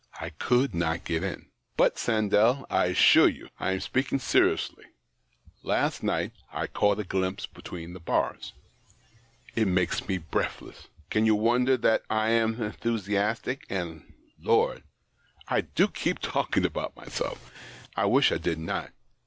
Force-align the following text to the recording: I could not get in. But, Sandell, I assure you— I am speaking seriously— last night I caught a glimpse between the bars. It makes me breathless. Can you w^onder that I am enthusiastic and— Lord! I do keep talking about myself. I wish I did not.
I 0.19 0.31
could 0.31 0.73
not 0.73 1.03
get 1.03 1.21
in. 1.21 1.51
But, 1.77 1.97
Sandell, 1.99 2.65
I 2.71 2.85
assure 2.85 3.27
you— 3.29 3.49
I 3.59 3.73
am 3.73 3.81
speaking 3.81 4.17
seriously— 4.17 4.85
last 5.61 6.01
night 6.01 6.31
I 6.51 6.65
caught 6.65 6.97
a 6.97 7.03
glimpse 7.03 7.45
between 7.45 7.93
the 7.93 7.99
bars. 7.99 8.53
It 9.53 9.67
makes 9.67 10.07
me 10.07 10.17
breathless. 10.17 10.87
Can 11.11 11.27
you 11.27 11.37
w^onder 11.37 11.79
that 11.81 12.01
I 12.09 12.31
am 12.31 12.59
enthusiastic 12.59 13.67
and— 13.69 14.11
Lord! 14.41 14.81
I 15.47 15.61
do 15.61 15.87
keep 15.87 16.17
talking 16.17 16.65
about 16.65 16.95
myself. 16.95 17.53
I 17.95 18.05
wish 18.05 18.31
I 18.31 18.39
did 18.39 18.57
not. 18.57 18.89